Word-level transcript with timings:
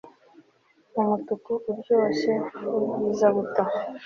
mumutuku 0.93 1.51
uryoshye 1.69 2.33
wubwiza 2.71 3.27
buto 3.35 3.63